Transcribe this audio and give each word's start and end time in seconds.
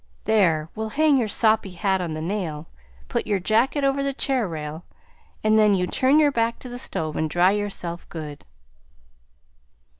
There, 0.23 0.67
we'll 0.73 0.89
hang 0.89 1.17
your 1.19 1.27
soppy 1.27 1.69
hat 1.73 2.01
on 2.01 2.15
the 2.15 2.23
nail, 2.23 2.67
put 3.07 3.27
your 3.27 3.37
jacket 3.39 3.83
over 3.83 4.01
the 4.01 4.15
chair 4.15 4.47
rail, 4.47 4.83
an' 5.43 5.57
then 5.57 5.75
you 5.75 5.85
turn 5.85 6.17
your 6.19 6.31
back 6.31 6.57
to 6.61 6.69
the 6.69 6.79
stove 6.79 7.15
an' 7.15 7.27
dry 7.27 7.51
yourself 7.51 8.09
good." 8.09 8.43